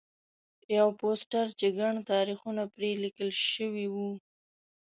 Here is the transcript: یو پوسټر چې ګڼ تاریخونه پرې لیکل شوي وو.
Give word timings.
یو 0.77 0.87
پوسټر 0.99 1.47
چې 1.59 1.67
ګڼ 1.79 1.93
تاریخونه 2.11 2.63
پرې 2.73 2.91
لیکل 3.03 3.29
شوي 3.51 3.87
وو. 3.93 4.09